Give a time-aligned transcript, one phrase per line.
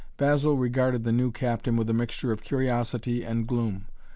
[0.17, 3.85] Basil regarded the new captain with a mixture of curiosity and gloom.